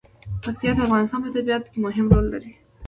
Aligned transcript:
پکتیکا 0.41 0.73
د 0.75 0.79
افغانستان 0.87 1.19
په 1.23 1.29
طبیعت 1.35 1.63
کې 1.71 1.77
مهم 1.85 2.05
رول 2.13 2.25
لري. 2.33 2.51